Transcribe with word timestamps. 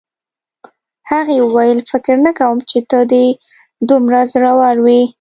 هغې 1.09 1.37
وویل 1.41 1.79
فکر 1.91 2.15
نه 2.25 2.31
کوم 2.39 2.57
چې 2.69 2.79
ته 2.89 2.99
دې 3.11 3.25
دومره 3.89 4.19
زړور 4.33 4.75
وې 4.85 5.01